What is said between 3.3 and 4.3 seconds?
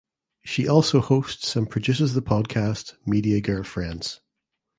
Girlfriends.